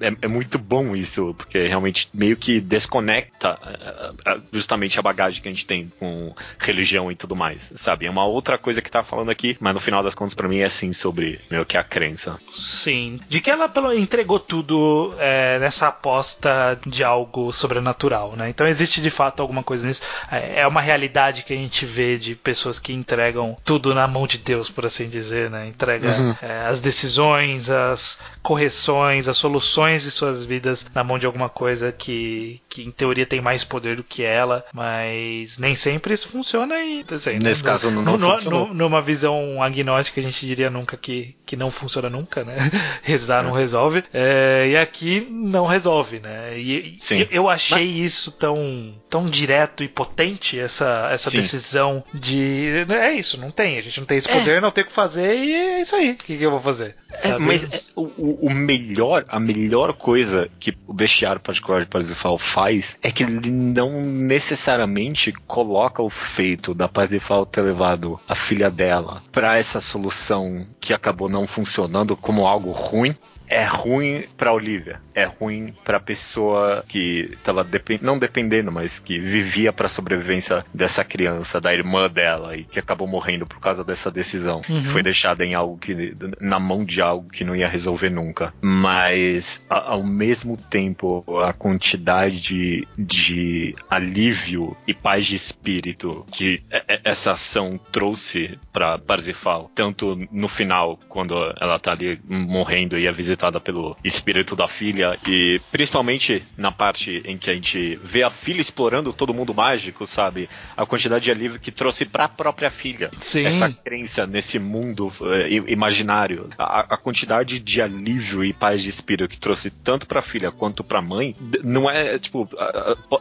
[0.02, 5.02] é, é- é muito bom isso, porque realmente meio que desconecta é, é, justamente a
[5.02, 8.06] bagagem que a gente tem com religião e tudo mais, sabe?
[8.06, 10.60] É uma outra coisa que tá falando aqui, mas no final das contas, pra mim,
[10.60, 12.40] é sim sobre meio que a crença.
[12.56, 13.20] Sim.
[13.28, 18.50] De que ela pelo- entregou tudo é, nessa aposta de algo sobrenatural, né?
[18.50, 20.02] Então existe de fato alguma coisa nisso.
[20.32, 24.28] É é uma realidade que a gente vê de pessoas que entregam tudo na mão
[24.28, 25.68] de Deus, por assim dizer, né?
[25.68, 26.36] Entrega Uhum.
[26.42, 31.92] é, as decisões, as correções, as soluções de suas vidas na mão de alguma coisa
[31.92, 36.76] que, que em teoria tem mais poder do que ela, mas nem sempre isso funciona
[36.84, 40.96] e assim, Nesse no- caso, não- no- no- numa visão agnóstica, a gente diria nunca
[40.98, 42.56] que, que não funciona nunca, né?
[43.02, 44.04] Rezar não resolve.
[44.14, 46.58] É, e aqui não resolve, né?
[46.60, 51.38] E, e eu, achei isso tão, tão direto e potente, essa, essa Sim.
[51.38, 52.86] decisão de.
[52.90, 53.78] É isso, não tem.
[53.78, 54.38] A gente não tem esse É.
[54.38, 56.12] poder, não tem o que fazer e é isso aí.
[56.12, 56.96] O que, que eu vou fazer?
[57.24, 61.88] É, mas é, o, o- o melhor, a melhor coisa que o bestiário particular de
[61.90, 68.36] Parzifal faz é que ele não necessariamente coloca o feito da Parzifal ter levado a
[68.36, 73.16] filha dela pra essa solução que acabou não funcionando como algo ruim.
[73.52, 79.20] É ruim pra Olivia, é ruim pra pessoa que tava depen- não dependendo, mas que
[79.20, 84.10] vivia pra sobrevivência dessa criança, da irmã dela e que acabou morrendo por causa dessa
[84.10, 84.62] decisão.
[84.70, 84.84] Uhum.
[84.86, 88.54] Foi deixada em algo que na mão de algo que não ia resolver nunca.
[88.62, 96.62] Mas a- ao mesmo tempo a quantidade de, de alívio e paz de espírito que
[97.04, 103.12] essa ação trouxe para Parzifal, tanto no final quando ela tá ali morrendo e é
[103.42, 108.30] visitada pelo espírito da filha e principalmente na parte em que a gente vê a
[108.30, 110.48] filha explorando todo mundo mágico, sabe?
[110.78, 113.10] A quantidade de alívio que trouxe para a própria filha.
[113.20, 113.46] Sim.
[113.46, 119.30] Essa crença nesse mundo uh, imaginário, a, a, quantidade de alívio e paz de espírito
[119.30, 122.48] que trouxe tanto para a filha quanto para a mãe, não é tipo,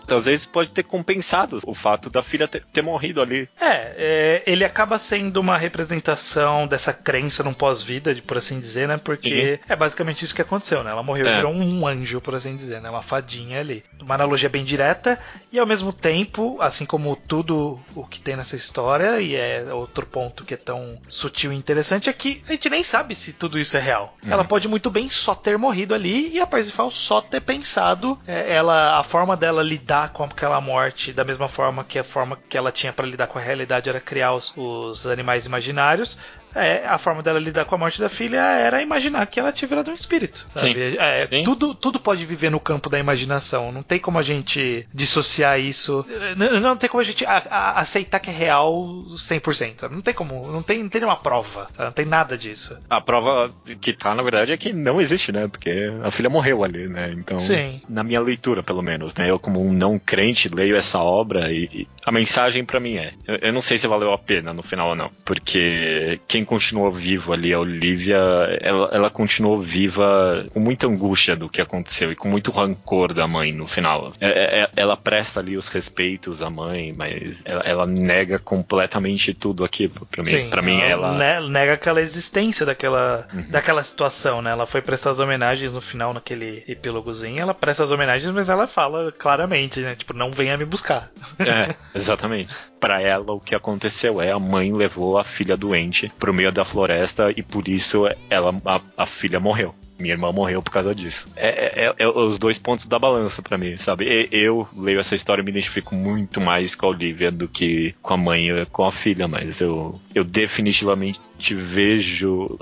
[0.09, 3.49] às vezes pode ter compensado o fato da filha ter, ter morrido ali.
[3.61, 8.97] É, é, ele acaba sendo uma representação dessa crença num pós-vida, por assim dizer, né?
[8.97, 9.65] Porque Sim.
[9.69, 10.91] é basicamente isso que aconteceu, né?
[10.91, 11.33] Ela morreu é.
[11.33, 12.91] e virou um anjo, por assim dizer, né?
[12.91, 13.85] Uma fadinha ali.
[14.01, 15.19] Uma analogia bem direta
[15.53, 20.07] e ao mesmo tempo, assim como tudo o que tem nessa história, e é outro
[20.07, 23.59] ponto que é tão sutil e interessante, é que a gente nem sabe se tudo
[23.59, 24.17] isso é real.
[24.25, 24.33] Uhum.
[24.33, 28.55] Ela pode muito bem só ter morrido ali e a Parsifal só ter pensado é,
[28.55, 32.57] ela a forma dela lidar com aquela morte da mesma forma que a forma que
[32.57, 36.19] ela tinha para lidar com a realidade era criar os, os animais imaginários
[36.55, 39.69] é, a forma dela lidar com a morte da filha era imaginar que ela tinha
[39.69, 40.47] virado um espírito.
[40.55, 40.75] Sabe?
[40.75, 40.97] Sim.
[40.99, 41.43] É, Sim.
[41.43, 43.73] Tudo, tudo pode viver no campo da imaginação.
[43.73, 46.05] Não tem como a gente dissociar isso.
[46.37, 48.73] Não, não tem como a gente a, a, aceitar que é real
[49.15, 49.81] 100%.
[49.81, 49.95] Sabe?
[49.95, 50.51] Não tem como.
[50.51, 51.69] Não tem, não tem nenhuma prova.
[51.77, 51.85] Sabe?
[51.85, 52.79] Não tem nada disso.
[52.89, 55.49] A prova que tá, na verdade, é que não existe, né?
[55.49, 57.13] Porque a filha morreu ali, né?
[57.17, 57.81] Então, Sim.
[57.89, 59.31] na minha leitura, pelo menos, né?
[59.31, 63.13] Eu, como um não crente, leio essa obra e, e a mensagem para mim é:
[63.27, 65.11] eu, eu não sei se valeu a pena no final ou não.
[65.25, 68.17] Porque quem quem continuou vivo ali, a Olivia,
[68.61, 73.29] ela, ela continuou viva com muita angústia do que aconteceu e com muito rancor da
[73.29, 74.11] mãe no final.
[74.21, 79.35] É, é, é ela presta ali os respeitos à mãe, mas ela, ela nega completamente
[79.35, 80.07] tudo aquilo.
[80.11, 81.41] Pra mim, Sim, pra mim ela.
[81.41, 83.51] Nega aquela existência daquela, uhum.
[83.51, 84.51] daquela situação, né?
[84.51, 87.41] Ela foi prestar as homenagens no final, naquele epílogozinho.
[87.41, 89.95] Ela presta as homenagens, mas ela fala claramente, né?
[89.95, 91.11] Tipo, não venha me buscar.
[91.39, 92.55] É, exatamente.
[92.79, 96.53] Para ela, o que aconteceu é a mãe levou a filha doente pro pro meio
[96.53, 100.95] da floresta e por isso ela, a, a filha morreu minha irmã morreu por causa
[100.95, 101.27] disso.
[101.37, 104.29] É, é, é os dois pontos da balança para mim, sabe?
[104.33, 108.15] Eu leio essa história e me identifico muito mais com a Olivia do que com
[108.15, 111.21] a mãe com a filha, mas eu, eu definitivamente
[111.55, 112.59] vejo.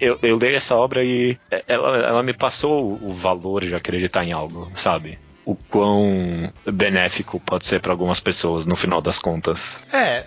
[0.00, 4.32] Eu, eu leio essa obra e ela, ela me passou o valor de acreditar em
[4.32, 5.20] algo, sabe?
[5.44, 9.84] O quão benéfico pode ser para algumas pessoas no final das contas.
[9.92, 10.24] É,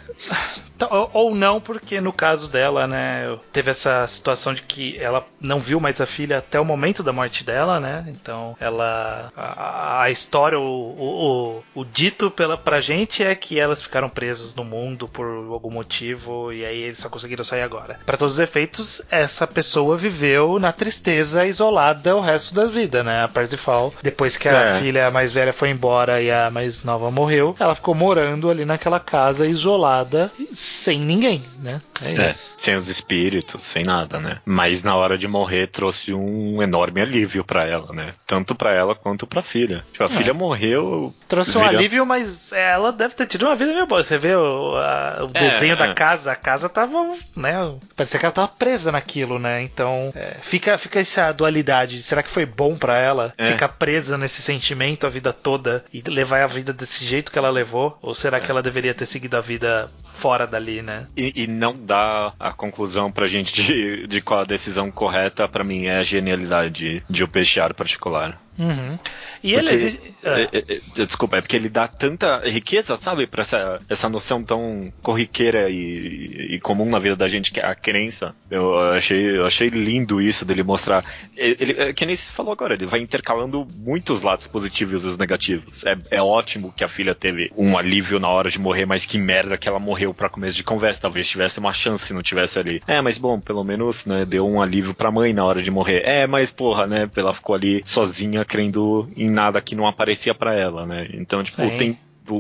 [0.89, 5.79] ou não, porque no caso dela, né, teve essa situação de que ela não viu
[5.79, 8.05] mais a filha até o momento da morte dela, né?
[8.07, 9.31] Então, ela.
[9.35, 14.09] A, a história, o, o, o, o, dito pela, pra gente é que elas ficaram
[14.09, 17.99] presas no mundo por algum motivo e aí eles só conseguiram sair agora.
[18.05, 23.23] Para todos os efeitos, essa pessoa viveu na tristeza isolada o resto da vida, né?
[23.23, 24.79] A Parsifal, depois que a é.
[24.79, 28.99] filha mais velha foi embora e a mais nova morreu, ela ficou morando ali naquela
[28.99, 31.81] casa isolada sem ninguém, né?
[32.03, 34.39] É, é sem os espíritos, sem nada, né?
[34.45, 38.13] Mas na hora de morrer trouxe um enorme alívio para ela, né?
[38.27, 39.83] Tanto para ela quanto para a filha.
[39.91, 40.09] Tipo, a é.
[40.09, 41.13] filha morreu.
[41.27, 44.03] Trouxe um alívio, mas ela deve ter tido uma vida meio boa.
[44.03, 45.93] Você vê o, a, o é, desenho da é.
[45.93, 47.53] casa, a casa tava, né?
[47.95, 49.61] Parecia que ela tava presa naquilo, né?
[49.61, 52.01] Então é, fica, fica essa dualidade.
[52.01, 56.43] Será que foi bom para ela ficar presa nesse sentimento a vida toda e levar
[56.43, 57.97] a vida desse jeito que ela levou?
[58.01, 61.07] Ou será que ela deveria ter seguido a vida fora dali, né?
[61.17, 65.63] E, e não dá a conclusão pra gente de, de qual a decisão correta, para
[65.63, 68.39] mim, é a genialidade de, de o peixeário particular.
[68.57, 68.97] Uhum.
[69.43, 70.41] E porque, ele é.
[70.41, 74.41] É, é, é, desculpa, é porque ele dá tanta riqueza, sabe, para essa, essa noção
[74.41, 78.33] tão corriqueira e, e, comum na vida da gente que é a crença.
[78.49, 81.03] Eu achei, eu achei lindo isso dele mostrar.
[81.35, 85.17] Ele, é, que nem se falou agora, ele vai intercalando muitos lados positivos e os
[85.17, 85.85] negativos.
[85.85, 89.17] É, é ótimo que a filha teve um alívio na hora de morrer, mas que
[89.17, 91.01] merda que ela morreu para começo de conversa.
[91.01, 92.81] Talvez tivesse uma chance se não tivesse ali.
[92.87, 96.01] É, mas bom, pelo menos, né, deu um alívio pra mãe na hora de morrer.
[96.05, 100.53] É, mas porra, né, ela ficou ali sozinha crendo em nada que não aparecia para
[100.55, 101.09] ela, né?
[101.13, 101.77] Então, tipo, Sim.
[101.77, 101.99] tem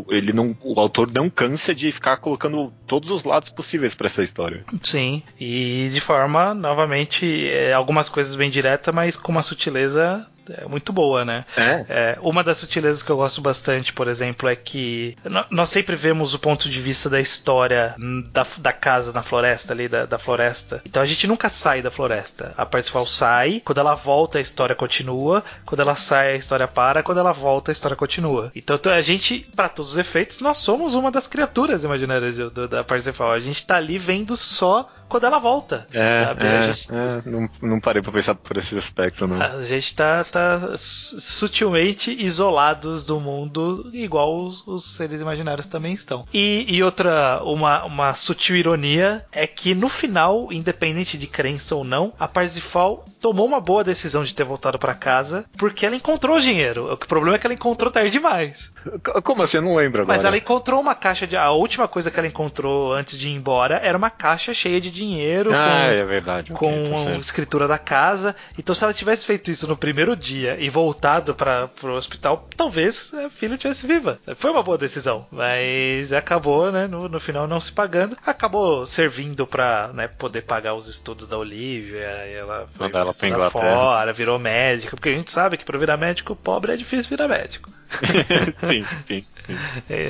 [0.09, 4.23] ele não, o autor não cansa de ficar colocando todos os lados possíveis para essa
[4.23, 4.65] história.
[4.81, 10.25] Sim, e de forma, novamente, é, algumas coisas bem direta, mas com uma sutileza
[10.67, 11.45] muito boa, né?
[11.57, 11.85] É.
[11.89, 12.17] é.
[12.21, 15.17] Uma das sutilezas que eu gosto bastante, por exemplo, é que
[15.49, 17.95] nós sempre vemos o ponto de vista da história
[18.31, 20.81] da, da casa na floresta ali, da, da floresta.
[20.85, 22.53] Então a gente nunca sai da floresta.
[22.57, 27.03] A Parsifal sai, quando ela volta a história continua, quando ela sai a história para,
[27.03, 28.51] quando ela volta a história continua.
[28.55, 32.83] Então a gente, para todos os efeitos, nós somos uma das criaturas imaginárias do, da
[32.83, 33.31] Parsifal.
[33.31, 35.87] A gente tá ali vendo só quando ela volta.
[35.93, 36.45] É, sabe?
[36.45, 39.41] é, gente, é, não, não parei pra pensar por esse aspecto, não.
[39.41, 45.93] a gente tá, tá su- sutilmente isolados do mundo, igual os, os seres imaginários também
[45.93, 46.25] estão.
[46.33, 51.83] E, e outra, uma, uma sutil ironia é que no final, independente de crença ou
[51.83, 56.37] não, a Parsifal tomou uma boa decisão de ter voltado pra casa porque ela encontrou
[56.37, 56.91] o dinheiro.
[56.93, 58.71] O problema é que ela encontrou tarde demais.
[59.23, 59.57] Como assim?
[59.57, 60.15] Eu não lembro agora.
[60.17, 61.35] Mas ela encontrou uma caixa de.
[61.35, 64.91] A última coisa que ela encontrou antes de ir embora era uma caixa cheia de
[64.95, 65.53] dinheiro.
[65.53, 66.51] Ah, com é verdade.
[66.51, 68.35] com tá a escritura da casa.
[68.57, 73.13] Então, se ela tivesse feito isso no primeiro dia e voltado para o hospital, talvez
[73.13, 74.17] a filha tivesse viva.
[74.35, 78.17] Foi uma boa decisão, mas acabou, né, no, no final não se pagando.
[78.25, 81.99] Acabou servindo para né, poder pagar os estudos da Olivia.
[81.99, 86.35] Ela foi ela pra fora, virou médica, porque a gente sabe que para virar médico
[86.35, 87.69] pobre é difícil virar médico.
[88.67, 89.25] sim, sim,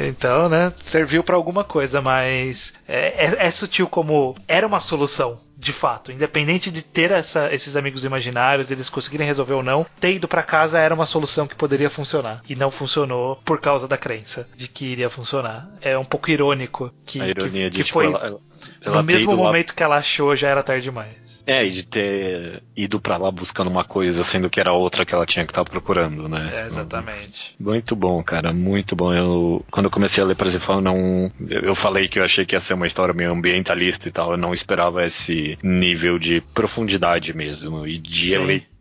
[0.07, 5.39] Então, né, serviu pra alguma coisa, mas é, é- é sutil como era uma solução,
[5.57, 6.11] de fato.
[6.11, 10.43] Independente de ter essa- esses amigos imaginários, eles conseguirem resolver ou não, ter ido pra
[10.43, 12.41] casa era uma solução que poderia funcionar.
[12.47, 15.69] E não funcionou por causa da crença de que iria funcionar.
[15.81, 18.39] É um pouco irônico que, A ironia que, de que tipo, foi ela,
[18.85, 21.43] ela- no mesmo ido lá- momento que ela achou já era tarde demais.
[21.47, 25.13] É, e de ter ido pra lá buscando uma coisa, sendo que era outra que
[25.13, 26.51] ela tinha que estar procurando, né?
[26.63, 27.55] É, exatamente.
[27.59, 29.13] Muito bom, cara, muito bom.
[29.13, 31.31] Eu, quando eu comecei a ler Parsifal, eu não.
[31.47, 34.31] Eu falei que eu achei que ia ser uma história meio ambientalista e tal.
[34.31, 38.35] Eu não esperava esse nível de profundidade mesmo e de Sim.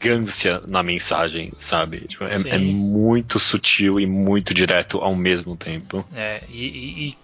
[0.09, 2.01] Elegância na mensagem, sabe?
[2.09, 6.07] Tipo, é, é muito sutil e muito direto ao mesmo tempo.
[6.15, 6.67] É, e,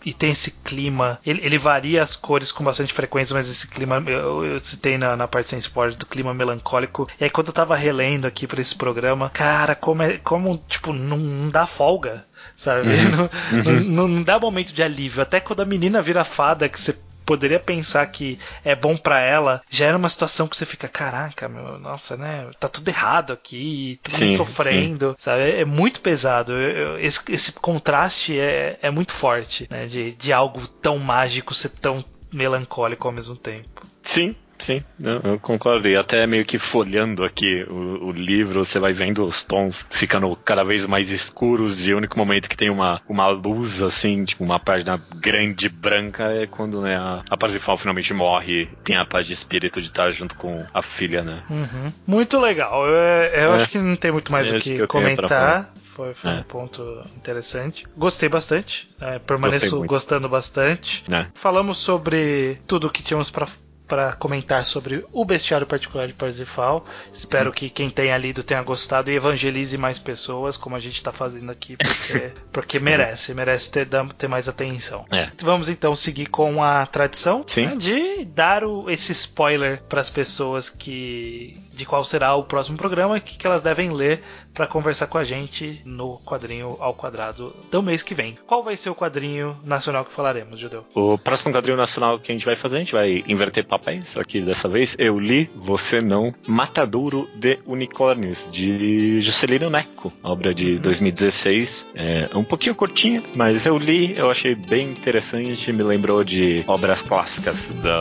[0.05, 1.19] e- e- tem esse clima.
[1.25, 4.03] Ele, ele varia as cores com bastante frequência, mas esse clima.
[4.07, 7.09] Eu, eu citei na, na parte sem spoiler do clima melancólico.
[7.21, 10.93] E aí, quando eu tava relendo aqui pra esse programa, cara, como, é, como tipo,
[10.93, 12.25] não, não dá folga.
[12.57, 12.89] Sabe?
[13.65, 15.23] Não, não- não dá momento de alívio.
[15.23, 16.95] Até quando a menina vira fada, que você
[17.31, 21.49] poderia pensar que é bom pra ela, já era uma situação que você fica, caraca,
[21.49, 22.51] meu, nossa, né?
[22.59, 25.43] Tá tudo errado aqui, todo mundo Sim, sofrendo, sabe?
[25.53, 26.53] É muito pesado.
[26.53, 29.87] Eu- eu- esse, esse contraste é, é muito forte, né?
[29.87, 33.87] De, de algo tão mágico ser tão melancólico ao mesmo tempo.
[34.03, 35.89] Sim, sim, eu, concordo.
[35.89, 40.35] E até meio que folhando aqui o, o livro, você vai vendo os tons ficando
[40.37, 44.45] cada vez mais escuros e o único momento que tem uma, uma luz, assim, tipo
[44.45, 49.27] uma página grande branca é quando né, a, a Parsifal finalmente morre tem a paz
[49.27, 51.43] de espírito de estar junto com a filha, né?
[51.51, 51.93] Uhum.
[52.07, 52.87] Muito legal.
[52.87, 53.57] Eu, eu É.
[53.57, 55.73] acho que não tem muito mais É o que, que comentar.
[55.85, 56.35] Foi, foi É.
[56.35, 57.87] um ponto interessante.
[57.97, 58.89] Gostei bastante.
[59.01, 61.03] é, permaneço gostando bastante.
[61.09, 61.29] né?
[61.35, 63.47] Falamos sobre tudo o que tínhamos pra
[63.91, 66.87] para comentar sobre o bestiário particular de Parsifal.
[67.13, 71.11] Espero que quem tenha lido tenha gostado e evangelize mais pessoas, como a gente está
[71.11, 75.05] fazendo aqui, porque, porque merece, merece ter, ter mais atenção.
[75.11, 75.29] É.
[75.43, 80.71] Vamos então seguir com a tradição né, de dar o- esse spoiler para as pessoas
[80.71, 84.23] que de qual será o próximo programa e que, que elas devem ler
[84.53, 88.37] para conversar com a gente no quadrinho ao quadrado do mês que vem.
[88.47, 90.85] Qual vai ser o quadrinho nacional que falaremos, Judeu?
[90.95, 94.23] O próximo quadrinho nacional que a gente vai fazer, a gente vai inverter papéis, só
[94.23, 100.79] que dessa vez eu li, você não, Matadouro de Unicórnios, de Juscelino Neco, obra de
[100.79, 101.87] 2016.
[101.95, 107.03] É um pouquinho curtinha, mas eu li, eu achei bem interessante, me lembrou de obras
[107.03, 108.01] clássicas da,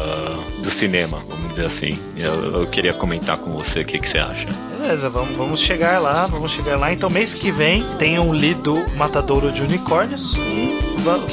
[0.62, 1.92] do cinema, vamos dizer assim.
[2.18, 4.48] Eu, eu queria comentar com você o que, que você acha.
[4.78, 6.92] Beleza, vamos, vamos chegar lá, vamos chegar lá.
[6.92, 10.80] Então, mês que vem, tenham lido Matadouro de Unicórnios e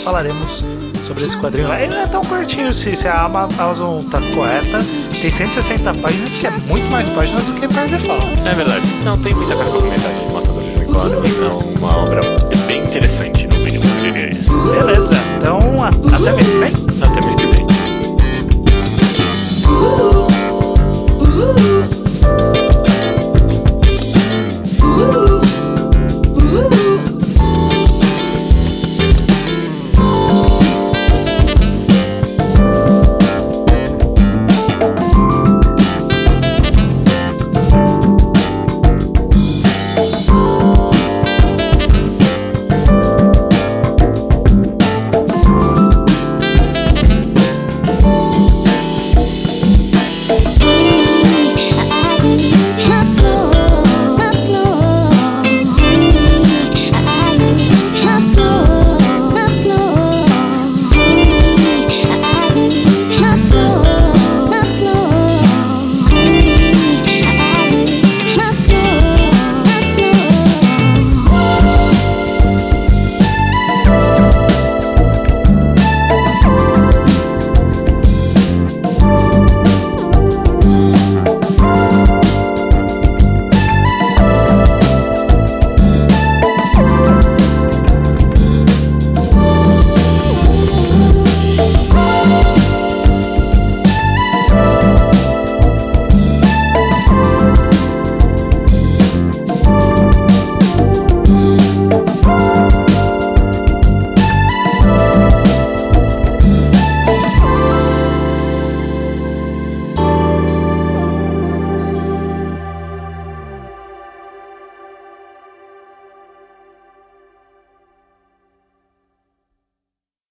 [0.03, 0.65] falaremos
[0.99, 1.81] sobre esse quadrinho lá.
[1.81, 4.79] Ele não é tão curtinho se, se a Amazon tá correta.
[5.21, 8.23] Tem 160 páginas, que é muito mais páginas do que Perder Fala.
[8.45, 8.87] É verdade.
[9.05, 10.79] Não tem muita coisa documentada de Matador de né?
[10.79, 14.51] Recordes, então uma obra é bem interessante, no mínimo, eu diria isso.
[14.73, 16.73] Beleza, então a, até mês que vem.
[17.03, 17.67] Até mês que vem.